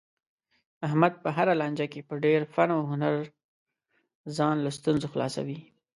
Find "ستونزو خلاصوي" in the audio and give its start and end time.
4.77-5.59